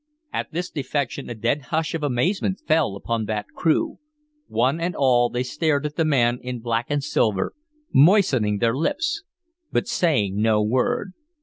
[0.33, 3.99] At this defection a dead hush of amazement fell upon that crew.
[4.47, 7.53] One and all they stared at the man in black and silver,
[7.93, 9.21] moistening their lips,
[9.71, 11.13] but saying no word.